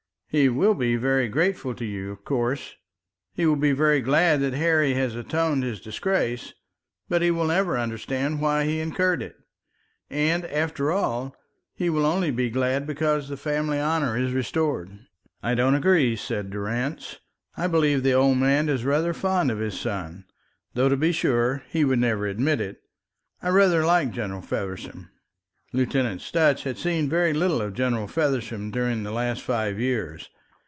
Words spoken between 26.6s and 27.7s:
had seen very little